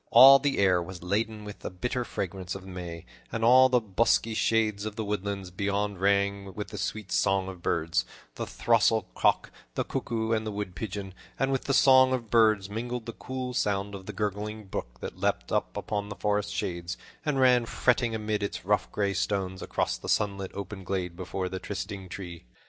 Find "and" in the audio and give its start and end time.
3.31-3.43, 10.31-10.43, 11.37-11.51, 17.23-17.39